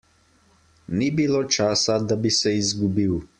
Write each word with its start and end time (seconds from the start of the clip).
Ni 1.01 1.09
bilo 1.19 1.41
časa, 1.57 1.99
da 2.13 2.21
bi 2.25 2.33
se 2.39 2.55
izgubil. 2.63 3.15